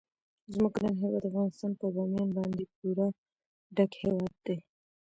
[0.51, 3.07] زموږ ګران هیواد افغانستان په بامیان باندې پوره
[3.75, 4.57] ډک هیواد دی.